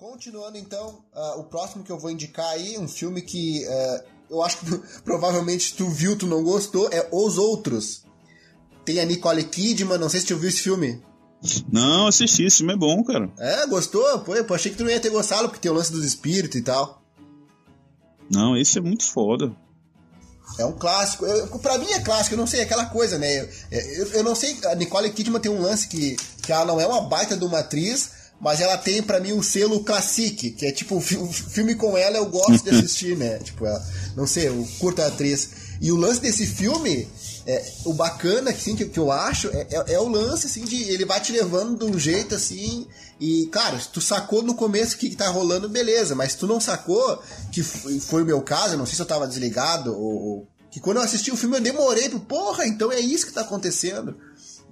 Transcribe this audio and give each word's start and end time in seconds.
Continuando 0.00 0.56
então, 0.56 1.04
uh, 1.14 1.40
o 1.40 1.44
próximo 1.44 1.84
que 1.84 1.92
eu 1.92 1.98
vou 1.98 2.10
indicar 2.10 2.48
aí, 2.48 2.78
um 2.78 2.88
filme 2.88 3.20
que 3.20 3.66
uh, 3.66 4.02
eu 4.30 4.42
acho 4.42 4.56
que 4.56 4.64
provavelmente 5.04 5.74
tu 5.74 5.90
viu, 5.90 6.16
tu 6.16 6.26
não 6.26 6.42
gostou, 6.42 6.88
é 6.90 7.06
Os 7.12 7.36
Outros. 7.36 8.02
Tem 8.82 8.98
a 8.98 9.04
Nicole 9.04 9.44
Kidman, 9.44 9.98
não 9.98 10.08
sei 10.08 10.20
se 10.20 10.26
tu 10.28 10.38
viu 10.38 10.48
esse 10.48 10.62
filme. 10.62 11.02
Não, 11.70 12.06
assisti, 12.06 12.44
esse 12.44 12.58
filme 12.58 12.72
é 12.72 12.76
bom, 12.78 13.04
cara. 13.04 13.30
É, 13.36 13.66
gostou? 13.66 14.20
Pô, 14.20 14.34
eu 14.34 14.46
achei 14.54 14.72
que 14.72 14.78
tu 14.78 14.84
não 14.84 14.90
ia 14.90 14.98
ter 14.98 15.10
gostado, 15.10 15.50
porque 15.50 15.60
tem 15.60 15.70
o 15.70 15.74
lance 15.74 15.92
dos 15.92 16.04
espíritos 16.06 16.58
e 16.58 16.62
tal. 16.62 17.02
Não, 18.32 18.56
esse 18.56 18.78
é 18.78 18.80
muito 18.80 19.04
foda. 19.04 19.54
É 20.58 20.64
um 20.64 20.72
clássico. 20.72 21.26
Eu, 21.26 21.46
pra 21.58 21.76
mim 21.76 21.90
é 21.90 22.00
clássico, 22.00 22.34
eu 22.34 22.38
não 22.38 22.46
sei, 22.46 22.60
é 22.60 22.62
aquela 22.62 22.86
coisa, 22.86 23.18
né? 23.18 23.40
Eu, 23.40 23.48
eu, 23.70 24.06
eu, 24.12 24.24
não 24.24 24.34
sei, 24.34 24.58
a 24.64 24.74
Nicole 24.74 25.10
Kidman 25.10 25.42
tem 25.42 25.52
um 25.52 25.60
lance 25.60 25.88
que, 25.88 26.16
que 26.42 26.50
ela 26.50 26.64
não 26.64 26.80
é 26.80 26.86
uma 26.86 27.02
baita 27.02 27.36
de 27.36 27.44
uma 27.44 27.58
atriz, 27.58 28.19
mas 28.40 28.60
ela 28.60 28.78
tem 28.78 29.02
para 29.02 29.20
mim 29.20 29.32
um 29.32 29.42
selo 29.42 29.84
classique, 29.84 30.50
que 30.50 30.64
é 30.64 30.72
tipo, 30.72 30.96
o 30.96 31.00
filme 31.00 31.74
com 31.74 31.96
ela 31.96 32.16
eu 32.16 32.26
gosto 32.26 32.64
de 32.64 32.70
assistir, 32.70 33.16
né? 33.16 33.38
Tipo, 33.44 33.66
ela, 33.66 33.84
não 34.16 34.26
sei, 34.26 34.48
eu 34.48 34.66
curto 34.78 35.02
a 35.02 35.06
atriz. 35.06 35.50
E 35.80 35.92
o 35.92 35.96
lance 35.96 36.20
desse 36.20 36.46
filme, 36.46 37.06
é, 37.46 37.72
o 37.84 37.92
bacana 37.92 38.50
assim, 38.50 38.74
que, 38.74 38.86
que 38.86 38.98
eu 38.98 39.12
acho, 39.12 39.48
é, 39.48 39.66
é, 39.70 39.92
é, 39.94 40.00
o 40.00 40.08
lance 40.08 40.46
assim, 40.46 40.64
de 40.64 40.82
ele 40.84 41.04
vai 41.04 41.20
te 41.20 41.32
levando 41.32 41.78
de 41.78 41.84
um 41.84 41.98
jeito 41.98 42.34
assim. 42.34 42.86
E, 43.20 43.46
cara, 43.46 43.78
se 43.78 43.88
tu 43.88 44.00
sacou 44.00 44.42
no 44.42 44.54
começo 44.54 44.94
o 44.94 44.98
que, 44.98 45.10
que 45.10 45.16
tá 45.16 45.28
rolando, 45.28 45.68
beleza. 45.68 46.14
Mas 46.14 46.32
se 46.32 46.38
tu 46.38 46.46
não 46.46 46.60
sacou, 46.60 47.22
que 47.52 47.62
foi, 47.62 48.00
foi 48.00 48.22
o 48.22 48.26
meu 48.26 48.40
caso, 48.40 48.76
não 48.76 48.86
sei 48.86 48.94
se 48.94 49.02
eu 49.02 49.06
tava 49.06 49.28
desligado, 49.28 49.92
ou, 49.92 50.22
ou, 50.22 50.48
que 50.70 50.80
quando 50.80 50.96
eu 50.96 51.02
assisti 51.02 51.30
o 51.30 51.36
filme 51.36 51.56
eu 51.56 51.60
demorei 51.60 52.08
pro, 52.08 52.20
porra, 52.20 52.66
então 52.66 52.90
é 52.90 53.00
isso 53.00 53.26
que 53.26 53.32
tá 53.32 53.42
acontecendo. 53.42 54.16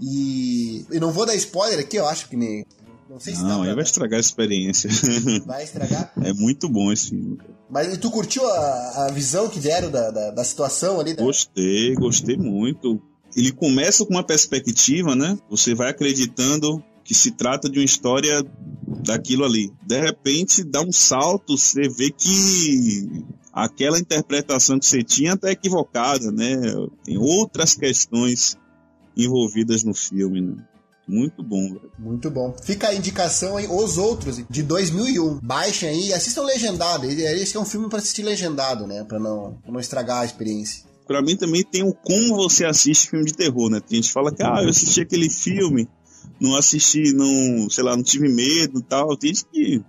E, 0.01 0.87
e 0.91 1.01
não 1.01 1.13
vou 1.13 1.27
dar 1.27 1.35
spoiler 1.35 1.81
aqui, 1.81 1.97
eu 1.97 2.09
acho 2.09 2.29
que 2.29 2.37
nem 2.37 2.65
não 3.09 3.19
sei 3.19 3.35
se 3.35 3.43
Não, 3.43 3.63
aí 3.63 3.75
vai 3.75 3.85
estragar 3.85 4.19
a 4.19 4.21
experiência. 4.21 4.91
Vai 5.47 5.65
estragar? 5.65 6.13
é 6.23 6.33
muito 6.33 6.69
bom 6.69 6.93
esse 6.93 7.11
filme. 7.11 7.39
Mas 7.71 7.93
e 7.93 7.99
tu 7.99 8.11
curtiu 8.11 8.47
a, 8.47 9.07
a 9.07 9.11
visão 9.11 9.49
que 9.49 9.59
deram 9.59 9.91
da, 9.91 10.11
da, 10.11 10.31
da 10.31 10.45
situação 10.45 11.01
ali? 11.01 11.15
Da... 11.15 11.23
Gostei, 11.23 11.95
gostei 11.95 12.37
muito. 12.37 13.01
Ele 13.37 13.53
começa 13.53 14.05
com 14.05 14.15
uma 14.15 14.23
perspectiva, 14.23 15.15
né? 15.15 15.39
Você 15.51 15.75
vai 15.75 15.91
acreditando 15.91 16.83
que 17.05 17.15
se 17.15 17.31
trata 17.31 17.71
de 17.71 17.79
uma 17.79 17.85
história 17.85 18.45
daquilo 19.05 19.45
ali. 19.45 19.73
De 19.87 19.99
repente, 19.99 20.63
dá 20.63 20.83
um 20.83 20.93
salto, 20.93 21.57
você 21.57 21.89
vê 21.89 22.11
que 22.11 23.25
aquela 23.53 23.99
interpretação 23.99 24.79
que 24.79 24.87
você 24.87 25.03
tinha 25.03 25.33
está 25.33 25.51
equivocada, 25.51 26.31
né? 26.31 26.57
Tem 27.05 27.17
outras 27.17 27.75
questões 27.75 28.57
envolvidas 29.17 29.83
no 29.83 29.95
filme, 29.95 30.41
né? 30.41 30.57
Muito 31.09 31.43
bom, 31.43 31.73
velho. 31.73 31.91
Muito 31.99 32.31
bom. 32.31 32.55
Fica 32.63 32.89
a 32.89 32.95
indicação 32.95 33.57
aí, 33.57 33.67
Os 33.67 33.97
Outros, 33.97 34.43
de 34.49 34.63
2001. 34.63 35.41
Baixem 35.43 35.89
aí, 35.89 36.13
assistam 36.13 36.43
legendado. 36.43 37.07
Esse 37.07 37.57
é 37.57 37.61
um 37.61 37.65
filme 37.65 37.89
para 37.89 37.99
assistir 37.99 38.23
legendado, 38.23 38.87
né? 38.87 39.03
Pra 39.05 39.19
não, 39.19 39.55
pra 39.63 39.73
não 39.73 39.81
estragar 39.81 40.19
a 40.19 40.25
experiência. 40.27 40.85
Pra 41.07 41.23
mim 41.23 41.35
também 41.35 41.65
tem 41.65 41.83
o 41.83 41.95
como 41.95 42.37
você 42.37 42.67
assiste 42.67 43.09
filme 43.09 43.25
de 43.25 43.33
terror, 43.33 43.71
né? 43.71 43.81
Tem 43.81 43.97
gente 43.97 44.09
que 44.09 44.13
fala 44.13 44.31
que, 44.31 44.43
ah, 44.43 44.63
eu 44.63 44.69
assisti 44.69 45.01
aquele 45.01 45.31
filme, 45.31 45.89
não 46.39 46.55
assisti, 46.55 47.15
não, 47.15 47.71
sei 47.71 47.83
lá, 47.83 47.97
não 47.97 48.03
tive 48.03 48.29
medo 48.29 48.81
e 48.81 48.83
tal. 48.83 49.17
Tem 49.17 49.35
gente 49.35 49.47
que 49.51 49.83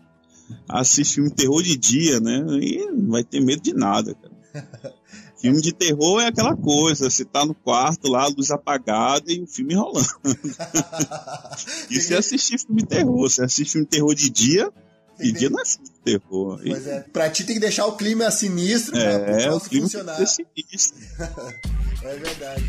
assiste 0.69 1.15
filme 1.15 1.29
de 1.31 1.35
terror 1.35 1.61
de 1.61 1.75
dia, 1.75 2.21
né? 2.21 2.39
E 2.61 2.85
não 2.91 3.09
vai 3.09 3.25
ter 3.25 3.41
medo 3.41 3.61
de 3.61 3.73
nada, 3.73 4.15
cara. 4.15 4.93
Filme 5.41 5.61
de 5.61 5.71
terror 5.71 6.21
é 6.21 6.27
aquela 6.27 6.55
coisa, 6.55 7.09
você 7.09 7.23
tá 7.23 7.45
no 7.45 7.53
quarto 7.53 8.09
lá, 8.09 8.27
luz 8.27 8.51
apagada 8.51 9.31
e 9.31 9.41
o 9.41 9.47
filme 9.47 9.73
rolando. 9.73 10.05
e 11.89 11.99
você 11.99 12.15
assistir 12.15 12.59
filme 12.59 12.81
de 12.81 12.87
terror, 12.87 13.17
você 13.17 13.43
assiste 13.43 13.71
filme 13.71 13.85
de 13.85 13.91
terror 13.91 14.13
de 14.13 14.29
dia, 14.29 14.69
e 15.17 15.31
dia 15.31 15.49
não 15.49 15.61
é 15.61 15.65
filme 15.65 15.87
de 15.87 15.99
terror. 16.03 16.59
Pois 16.61 16.87
é, 16.87 16.99
pra 17.13 17.29
ti 17.29 17.45
tem 17.45 17.55
que 17.55 17.61
deixar 17.61 17.85
o 17.85 17.95
clima 17.95 18.29
sinistro 18.31 18.97
é, 18.97 19.43
pra 19.43 19.55
o 19.55 19.61
clima 19.61 19.85
funcionar. 19.85 20.17
Tem 20.17 20.25
que 20.25 20.31
ser 20.31 20.45
sinistro. 20.55 20.97
é 22.03 22.15
verdade. 22.17 22.63